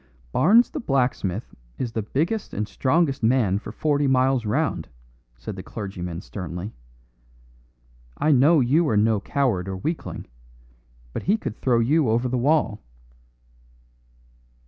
[0.31, 4.89] "Barnes the blacksmith is the biggest and strongest man for forty miles round,"
[5.37, 6.73] said the clergyman sternly.
[8.17, 10.25] "I know you are no coward or weakling,
[11.13, 12.81] but he could throw you over the wall."